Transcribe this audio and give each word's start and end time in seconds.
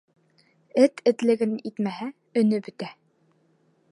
Эт 0.83 0.97
этлеген 1.11 1.53
итмәһә, 1.71 2.09
өнө 2.43 2.61
бөтә. 2.69 2.91